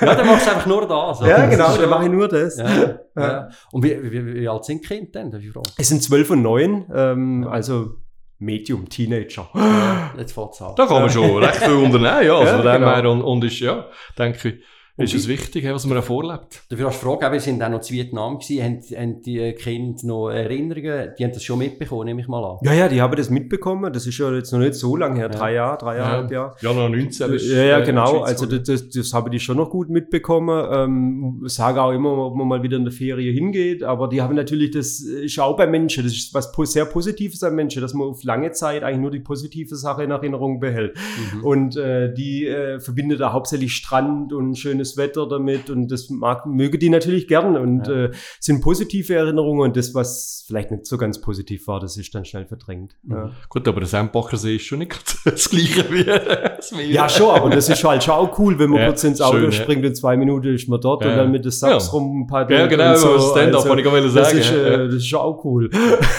[0.00, 1.20] Ja, dann machst du einfach nur das.
[1.20, 2.56] Ja, genau, dann mache ich nur das.
[2.58, 3.48] Ja, ja.
[3.72, 5.70] Und wie, wie, wie, alt sind die Kinder denn, darf ich fragen?
[5.76, 7.96] Es sind zwölf und neun, ähm, also
[8.38, 9.48] Medium, Teenager.
[9.54, 10.74] Ja, jetzt fährt's an.
[10.76, 12.38] Da kann man schon recht viel unternehmen, ja.
[12.38, 13.12] Also ja, genau.
[13.12, 13.86] und, und ist, ja,
[14.18, 14.64] denke ich,
[14.96, 16.62] ist es wichtig, was man vorlebt?
[16.68, 20.06] Dafür hast du Frage, wir sind auch noch zu Vietnam gewesen, haben, haben die Kinder
[20.06, 22.58] noch Erinnerungen, die haben das schon mitbekommen, nehme ich mal an.
[22.62, 25.30] Ja, ja, die haben das mitbekommen, das ist ja jetzt noch nicht so lange her,
[25.30, 25.38] ja.
[25.38, 26.38] drei Jahre, dreieinhalb ja.
[26.38, 26.56] Jahre.
[26.60, 29.56] Ja, noch 19 ist, Ja, ja, äh, genau, also das, das, das haben die schon
[29.56, 33.82] noch gut mitbekommen, ähm, sage auch immer, ob man mal wieder in der Ferie hingeht,
[33.82, 37.54] aber die haben natürlich, das ist auch bei Menschen, das ist was sehr Positives an
[37.54, 40.96] Menschen, dass man auf lange Zeit eigentlich nur die positive Sache in Erinnerung behält.
[41.34, 41.44] Mhm.
[41.44, 46.08] Und äh, die äh, verbindet da hauptsächlich Strand und schönes schönes Wetter damit und das
[46.10, 48.06] mag, möge die natürlich gern und ja.
[48.06, 52.14] äh, sind positive Erinnerungen und das, was vielleicht nicht so ganz positiv war, das ist
[52.14, 52.96] dann schnell verdrängt.
[53.02, 53.12] Mhm.
[53.12, 53.30] Ja.
[53.48, 56.86] Gut, aber der Sandbacher See ist schon nicht das gleiche wie das Meer.
[56.86, 59.38] Ja, schon, aber das ist halt schon auch cool, wenn man ja, kurz ins Auto
[59.38, 62.60] schön, springt und zwei Minuten ist man dort und dann mit den Sachs rumpaddeln.
[62.60, 63.18] Ja, genau, so.
[63.18, 64.14] Stand-up, also, ich sagen.
[64.14, 65.70] Das ist, äh, das ist schon auch cool.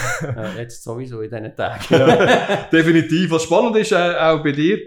[0.56, 1.82] jetzt sowieso in diesen Tagen.
[2.72, 3.30] Definitiv.
[3.30, 4.78] Was spannend ist äh, auch bei dir,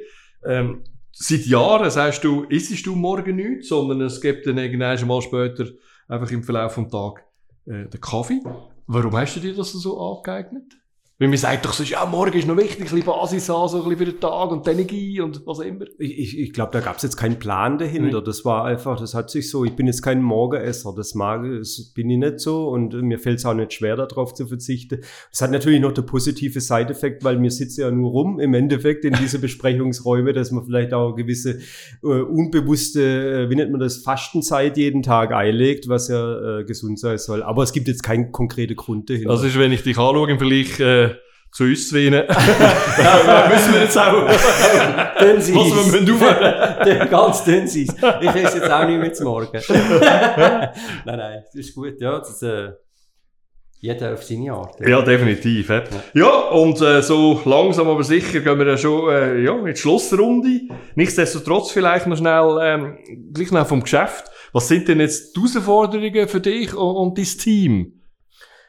[0.46, 0.84] ähm,
[1.18, 5.66] seit Jahren sagst du, isst du morgen nichts, sondern es gibt dann irgendwann mal später
[6.08, 7.24] einfach im Verlauf des Tages
[7.66, 8.42] äh, den Kaffee.
[8.88, 10.74] Warum hast du dir das so angeeignet?
[11.18, 13.78] Weil man sagt doch sonst, ja, morgen ist noch wichtig, ein bisschen Basis haben, so
[13.78, 15.86] ein bisschen für den Tag und die Energie und was immer.
[15.98, 18.22] Ich, ich, ich glaube, da gab es jetzt keinen Plan dahinter.
[18.22, 21.94] Das war einfach, das hat sich so, ich bin jetzt kein Morgenesser, das mag, das
[21.94, 25.00] bin ich nicht so und mir fällt es auch nicht schwer, darauf zu verzichten.
[25.32, 29.06] Es hat natürlich noch der positive Side-Effekt, weil mir sitze ja nur rum im Endeffekt
[29.06, 31.60] in diese Besprechungsräume, dass man vielleicht auch gewisse
[32.04, 37.00] äh, unbewusste, äh, wie nennt man das, Fastenzeit jeden Tag einlegt, was ja äh, gesund
[37.00, 37.42] sein soll.
[37.42, 39.30] Aber es gibt jetzt keinen konkreten Grund dahinter.
[39.30, 40.82] Das ist, wenn ich dich anschaue, vielleicht
[41.56, 42.26] äh, zu uns zu weinen.
[42.28, 44.28] ja, müssen wir jetzt auch.
[45.20, 45.56] Dünn sein.
[45.56, 47.10] Was wir müssen aufhören.
[47.10, 47.66] Ganz sein.
[47.66, 49.62] Ich esse jetzt auch nicht mehr zum Morgen.
[49.70, 50.70] nein,
[51.06, 52.00] nein, das ist gut.
[52.00, 52.72] Ja, das, äh,
[53.80, 54.80] jeder auf seine Art.
[54.86, 55.70] Ja, definitiv.
[55.70, 59.66] Ja, ja und äh, so langsam aber sicher gehen wir ja schon äh, ja, in
[59.66, 60.62] die Schlussrunde.
[60.96, 62.98] Nichtsdestotrotz vielleicht noch schnell, ähm,
[63.34, 64.26] gleich noch vom Geschäft.
[64.54, 67.95] Was sind denn jetzt die Herausforderungen für dich und, und dein Team?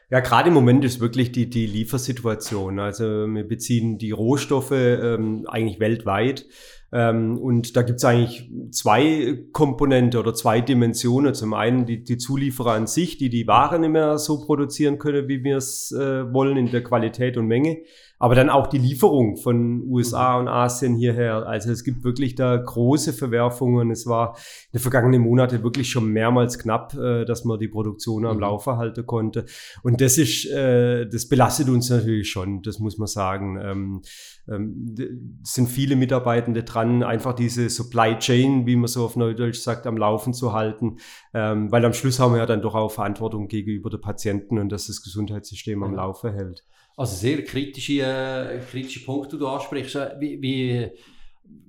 [0.09, 2.79] Ja, gerade im Moment ist wirklich die, die Liefersituation.
[2.79, 6.45] Also wir beziehen die Rohstoffe ähm, eigentlich weltweit.
[6.93, 11.33] Ähm, und da gibt's eigentlich zwei Komponente oder zwei Dimensionen.
[11.33, 15.27] Zum einen die, die Zulieferer an sich, die die Ware nicht mehr so produzieren können,
[15.27, 17.79] wie wir es äh, wollen in der Qualität und Menge
[18.19, 20.41] aber dann auch die Lieferung von USA mhm.
[20.41, 21.47] und Asien hierher.
[21.47, 23.91] Also es gibt wirklich da große Verwerfungen.
[23.91, 24.35] Es war
[24.71, 28.41] in den vergangenen Monaten wirklich schon mehrmals knapp, äh, dass man die Produktion am mhm.
[28.41, 29.45] Laufe halten konnte.
[29.83, 33.59] Und das ist, äh, das belastet uns natürlich schon, das muss man sagen.
[33.61, 34.01] Ähm,
[34.49, 34.95] ähm,
[35.43, 39.97] sind viele Mitarbeitende dran, einfach diese Supply Chain, wie man so auf Neudeutsch sagt, am
[39.97, 40.97] Laufen zu halten.
[41.33, 44.69] Ähm, weil am Schluss haben wir ja dann doch auch Verantwortung gegenüber den Patienten und
[44.69, 46.63] dass das Gesundheitssystem am Laufe hält.
[46.97, 49.95] Also sehr kritische, äh, kritische Punkte, die du ansprichst.
[50.19, 50.91] Wie, wie,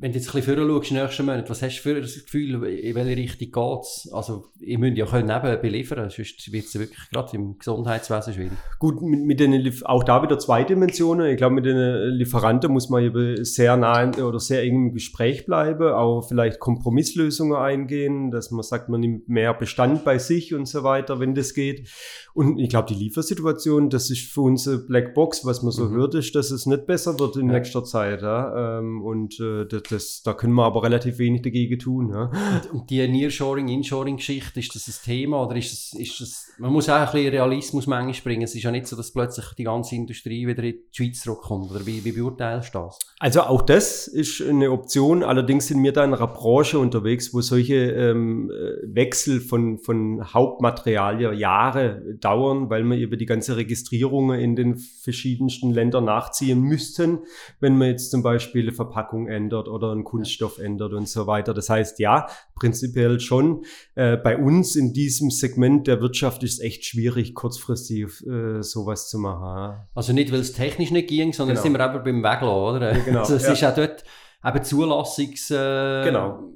[0.00, 2.64] wenn du jetzt ein bisschen vorher schaust, nächsten Monat, was hast du für ein Gefühl,
[2.64, 4.08] in welche Richtung geht es?
[4.12, 8.52] Also, ihr müsst ja können eben beliefern, sonst wird es wirklich gerade im Gesundheitswesen schwierig.
[8.78, 11.26] Gut, mit, mit den, auch da wieder zwei Dimensionen.
[11.26, 15.46] Ich glaube, mit den Lieferanten muss man eben sehr nah oder sehr eng im Gespräch
[15.46, 20.66] bleiben, auch vielleicht Kompromisslösungen eingehen, dass man sagt, man nimmt mehr Bestand bei sich und
[20.68, 21.88] so weiter, wenn das geht.
[22.34, 25.96] Und ich glaube, die Liefersituation, das ist für uns eine Blackbox, was man so mhm.
[25.96, 27.54] hört, ist, dass es nicht besser wird in ja.
[27.54, 28.22] nächster Zeit.
[28.22, 28.78] Ja?
[28.78, 32.10] Ähm, und äh, das, das, da können wir aber relativ wenig dagegen tun.
[32.10, 32.30] Ja?
[32.54, 36.72] Und, und die Nearshoring, Inshoring-Geschichte, ist das ein Thema oder ist das, ist das, man
[36.72, 38.42] muss auch ein bisschen Realismus manchmal bringen.
[38.42, 41.70] Es ist ja nicht so, dass plötzlich die ganze Industrie wieder in die Schweiz zurückkommt.
[41.70, 42.98] Oder wie, wie beurteilst du das?
[43.20, 45.22] Also auch das ist eine Option.
[45.24, 48.50] Allerdings sind wir da in einer Branche unterwegs, wo solche ähm,
[48.84, 55.72] Wechsel von, von Hauptmaterialien Jahre dauern, weil wir über die ganze Registrierung in den verschiedensten
[55.72, 57.20] Ländern nachziehen müssten,
[57.60, 61.54] wenn man jetzt zum Beispiel eine Verpackung ändert oder einen Kunststoff ändert und so weiter.
[61.54, 63.64] Das heißt, ja, prinzipiell schon.
[63.96, 69.08] Äh, bei uns in diesem Segment der Wirtschaft ist es echt schwierig, kurzfristig äh, sowas
[69.08, 69.80] zu machen.
[69.94, 71.62] Also nicht, weil es technisch nicht ging, sondern genau.
[71.64, 72.92] sind wir aber beim Weglassen, oder?
[72.94, 73.20] Genau.
[73.20, 73.52] Also es ja.
[73.52, 74.04] ist auch dort
[74.44, 76.52] eben Zulassungs, äh, genau.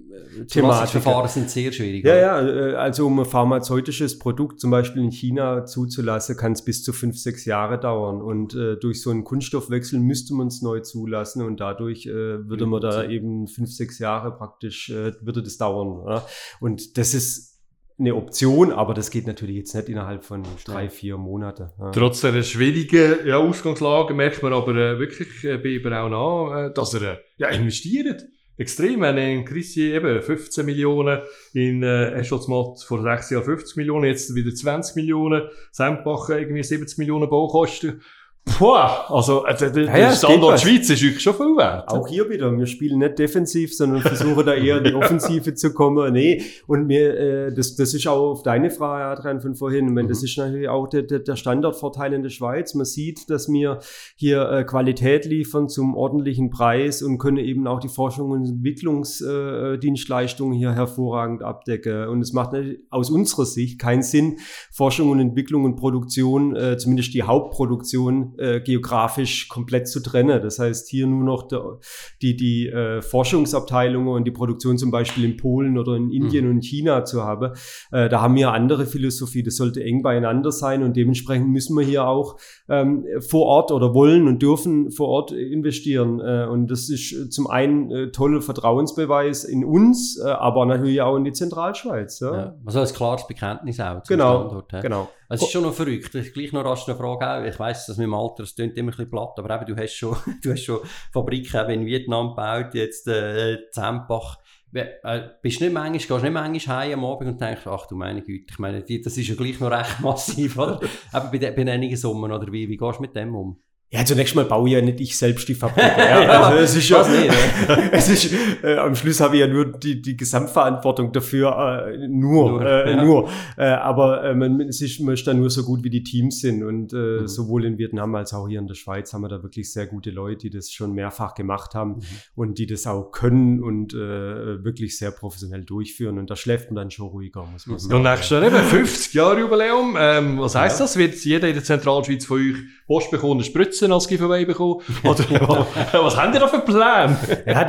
[0.46, 2.04] Zulassungsverfahren sind sehr schwierig.
[2.04, 6.64] Ja, ja, äh, also um ein pharmazeutisches Produkt zum Beispiel in China zuzulassen, kann es
[6.64, 8.20] bis zu fünf, sechs Jahre dauern.
[8.20, 12.12] Und äh, durch so einen Kunststoffwechsel müsste man es neu zulassen und dadurch äh,
[12.48, 16.04] würde man da eben fünf, sechs Jahre praktisch, äh, würde das dauern.
[16.08, 16.26] Ja?
[16.60, 17.52] Und das ist
[17.98, 21.70] eine Option, aber das geht natürlich jetzt nicht innerhalb von drei, vier Monaten.
[21.78, 21.90] Ja.
[21.90, 26.74] Trotz der schwierigen ja, Ausgangslage merkt man aber äh, wirklich äh, bei Braun an, äh,
[26.74, 28.24] dass er äh, ja, investiert.
[28.62, 31.20] Extrem, wenn in Christi eben 15 Millionen,
[31.52, 36.98] in äh, Escholzmatt vor sechs Jahren 50 Millionen, jetzt wieder 20 Millionen, Sempach irgendwie 70
[36.98, 38.02] Millionen Baukosten.
[38.44, 41.88] Puh, also äh, der, ja, ja, Standort Schweiz ist wirklich schon viel wert.
[41.88, 45.72] Auch hier wieder, wir spielen nicht defensiv, sondern versuchen da eher in die Offensive zu
[45.72, 46.12] kommen.
[46.12, 49.86] Nee, und mir, äh, das, das ist auch auf deine Frage, Adrian, von vorhin.
[49.86, 50.10] Ich meine, mhm.
[50.10, 52.74] Das ist natürlich auch der, der Standardvorteil in der Schweiz.
[52.74, 53.78] Man sieht, dass wir
[54.16, 60.54] hier äh, Qualität liefern zum ordentlichen Preis und können eben auch die Forschung und Entwicklungsdienstleistungen
[60.54, 62.08] äh, hier hervorragend abdecken.
[62.08, 62.56] Und es macht
[62.90, 64.38] aus unserer Sicht keinen Sinn,
[64.72, 70.42] Forschung und Entwicklung und Produktion, äh, zumindest die Hauptproduktion, äh, geografisch komplett zu trennen.
[70.42, 71.78] Das heißt, hier nur noch der,
[72.20, 76.52] die, die äh, Forschungsabteilungen und die Produktion zum Beispiel in Polen oder in Indien mhm.
[76.52, 77.52] und China zu haben.
[77.90, 79.42] Äh, da haben wir andere Philosophie.
[79.42, 83.94] Das sollte eng beieinander sein und dementsprechend müssen wir hier auch ähm, vor Ort oder
[83.94, 86.20] wollen und dürfen vor Ort investieren.
[86.20, 91.16] Äh, und das ist zum einen äh, toller Vertrauensbeweis in uns, äh, aber natürlich auch
[91.16, 92.20] in die Zentralschweiz.
[92.20, 92.36] Ja.
[92.36, 94.72] Ja, also ein klares Bekenntnis auch genau, Standort.
[94.72, 94.80] Ja.
[94.80, 95.08] Genau.
[95.34, 96.14] Es ist schon noch verrückt.
[96.14, 97.42] Ich gleich noch rasch eine Frage auch.
[97.42, 99.82] Ich weiss, dass mit dem Alter, es klingt immer ein bisschen platt, aber eben, du
[99.82, 104.38] hast schon, du hast schon Fabriken in Vietnam gebaut, jetzt äh, Zempach.
[104.74, 108.22] Äh, bist nicht manchmal, gehst nicht manchmal heim am Abend und denkst, ach du meine
[108.22, 110.80] Güte, ich meine, das ist ja gleich noch recht massiv, oder?
[111.14, 113.58] Eben bei, bei einigen Summen, oder wie, wie gehst du mit dem um?
[113.94, 115.84] Ja, zunächst mal baue ja nicht ich selbst die Fabrik.
[115.98, 117.30] Ja, also es ist ja, nicht,
[117.92, 118.32] es ist,
[118.64, 122.90] äh, am Schluss habe ich ja nur die, die Gesamtverantwortung dafür, äh, nur, nur, äh,
[122.90, 123.04] ja.
[123.04, 123.28] nur.
[123.58, 126.40] Äh, aber äh, man, es ist, man ist dann nur so gut, wie die Teams
[126.40, 126.64] sind.
[126.64, 127.28] Und äh, mhm.
[127.28, 130.10] sowohl in Vietnam als auch hier in der Schweiz haben wir da wirklich sehr gute
[130.10, 132.04] Leute, die das schon mehrfach gemacht haben mhm.
[132.34, 136.18] und die das auch können und äh, wirklich sehr professionell durchführen.
[136.18, 137.78] Und da schläft man dann schon ruhiger, muss man mhm.
[137.78, 137.94] sagen.
[137.96, 139.96] Und nächstes Jahr eben 50 Jahre Jubiläum.
[139.98, 140.84] Ähm, was heißt ja.
[140.84, 140.96] das?
[140.96, 142.56] Wird jeder in der Zentralschweiz von euch
[142.92, 144.82] Post bekommen, eine Spritze als Giveaway bekommen?
[145.02, 147.16] Oder was haben die da für Pläne?
[147.46, 147.64] Ja,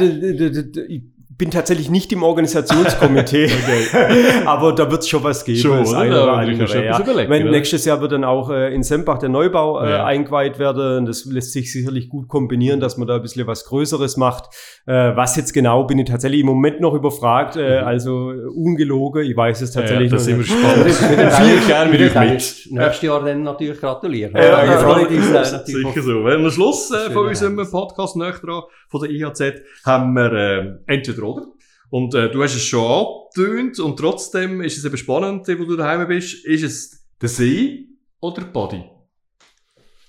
[1.37, 4.45] bin tatsächlich nicht im Organisationskomitee, okay.
[4.45, 5.59] aber da wird es schon was geben.
[5.59, 7.29] Schon, das eine oder andere, ja.
[7.29, 10.05] Wenn, nächstes Jahr wird dann auch äh, in Sempach der Neubau äh, ja.
[10.05, 11.05] eingeweiht werden.
[11.05, 14.53] Das lässt sich sicherlich gut kombinieren, dass man da ein bisschen was Größeres macht.
[14.85, 17.55] Äh, was jetzt genau, bin ich tatsächlich im Moment noch überfragt.
[17.55, 17.87] Äh, mhm.
[17.87, 20.91] Also ungelogen, ich weiß es tatsächlich ja, das sind wir spannend.
[20.91, 22.67] Viel gerne mit euch mit.
[22.71, 24.33] Nächstes Jahr dann natürlich gratulieren.
[24.35, 26.23] Ja, ja, ja, ja, sicher so.
[26.23, 30.93] Wenn am Schluss äh, von unserem Podcast näher dran, von der IHZ, haben wir äh,
[30.93, 31.47] entweder oder.
[31.89, 35.75] Und äh, du hast es schon angetönt und trotzdem ist es eben spannend, wo du
[35.75, 36.45] daheim bist.
[36.45, 37.87] Ist es der See
[38.19, 38.83] oder der Body,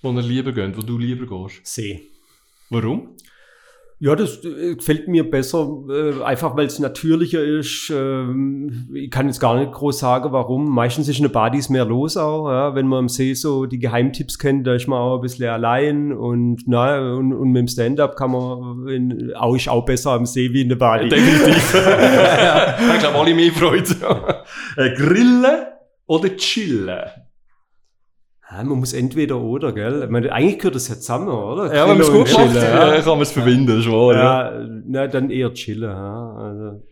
[0.03, 1.67] wo ihr lieber geht, wo du lieber gehst?
[1.67, 2.11] See.
[2.71, 3.17] Warum?
[4.05, 7.91] Ja, das äh, gefällt mir besser, äh, einfach weil es natürlicher ist.
[7.91, 10.69] Ähm, ich kann jetzt gar nicht groß sagen, warum.
[10.69, 12.51] Meistens ist in der Badis mehr los auch.
[12.51, 12.75] Ja?
[12.75, 16.13] Wenn man am See so die Geheimtipps kennt, da ist man auch ein bisschen allein.
[16.13, 20.27] Und, na, und, und mit dem Stand-up kann man in, auch, ist auch besser am
[20.27, 21.09] See wie in der Badi.
[21.09, 21.75] Definitiv.
[21.87, 24.45] ja, ich glaube, alle mehr Freude.
[24.77, 25.65] Äh, grillen
[26.07, 27.05] oder chillen?
[28.57, 30.03] Ja, man muss entweder oder, gell?
[30.05, 31.75] Ich meine, eigentlich gehört das ja zusammen, oder?
[31.75, 33.01] Ja, wenn man es gut macht, ja.
[33.01, 34.53] kann man es verbinden, schon, ja.
[34.53, 34.69] ja.
[34.87, 36.35] Na, dann eher chillen, ja.
[36.37, 36.83] Also,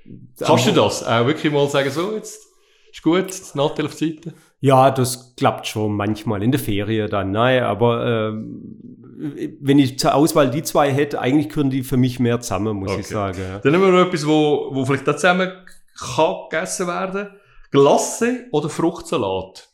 [0.45, 2.49] Kannst du das auch wirklich mal sagen, so, jetzt
[2.91, 4.35] ist gut, das Nattel auf die Seite?
[4.59, 10.17] Ja, das klappt schon manchmal, in der Ferie dann, nein, aber ähm, wenn ich zur
[10.17, 13.01] Auswahl die zwei hätte, eigentlich gehören die für mich mehr zusammen, muss okay.
[13.03, 13.39] ich sagen.
[13.39, 13.59] Ja.
[13.61, 15.53] Dann nehmen wir noch etwas, wo, wo vielleicht da zusammen
[15.97, 17.29] kann gegessen werden.
[17.71, 19.69] Glasse oder Fruchtsalat?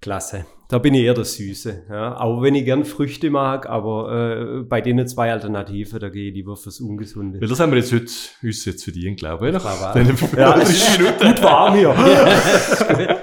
[0.00, 0.46] Klasse.
[0.70, 1.84] Da bin ich eher der Süße.
[1.88, 2.20] Ja.
[2.20, 6.34] Auch wenn ich gern Früchte mag, aber äh, bei denen zwei Alternativen, da gehe ich
[6.34, 7.40] lieber fürs Ungesunde.
[7.40, 9.54] Weil das haben wir jetzt heute, uns jetzt verdient, glaube ich.
[9.54, 9.64] Nach
[10.36, 11.88] ja, es ist gut warm hier.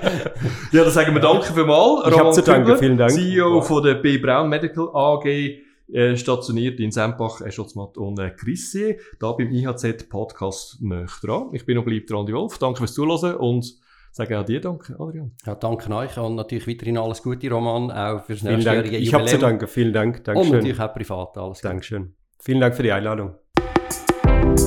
[0.72, 2.10] ja, dann sagen wir danke für mal.
[2.10, 3.12] Ich habe zu danken, vielen Dank.
[3.12, 4.18] CEO von der B.
[4.18, 10.82] Brown Medical AG, äh, stationiert in Sempach, Escholzmatt und äh, Chrissy, da beim IHZ Podcast
[10.82, 11.50] nicht dran.
[11.54, 12.58] Ich bin noch bleibt Andi Wolf.
[12.58, 13.85] Danke fürs Zuhören und
[14.16, 15.34] Sage auch dir Danke, Adrian.
[15.46, 19.38] Ja, danke euch und natürlich weiterhin alles Gute, Roman, auch fürs nächste Ich habe zu
[19.38, 20.24] danken, vielen Dank.
[20.24, 20.52] Dankeschön.
[20.52, 21.68] Und natürlich auch privat alles Gute.
[21.68, 22.16] Dankeschön.
[22.40, 23.36] Vielen Dank für die Einladung.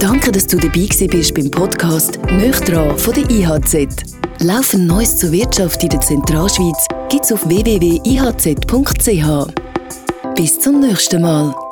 [0.00, 4.18] Danke, dass du dabei bist beim Podcast «Nöchtran» von der IHZ.
[4.44, 9.24] Laufend Neues zur Wirtschaft in der Zentralschweiz gibt's auf www.ihz.ch.
[10.36, 11.67] Bis zum nächsten Mal.